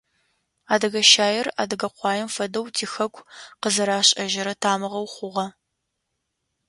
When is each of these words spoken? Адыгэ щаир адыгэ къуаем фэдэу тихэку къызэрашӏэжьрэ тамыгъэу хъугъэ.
Адыгэ 0.73 1.01
щаир 1.11 1.47
адыгэ 1.61 1.89
къуаем 1.95 2.29
фэдэу 2.35 2.67
тихэку 2.75 3.27
къызэрашӏэжьрэ 3.61 4.53
тамыгъэу 4.61 5.07
хъугъэ. 5.13 5.47